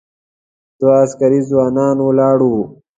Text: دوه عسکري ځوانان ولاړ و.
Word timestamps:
دوه 0.79 0.93
عسکري 1.03 1.39
ځوانان 1.49 1.97
ولاړ 2.01 2.37
و. 2.51 2.53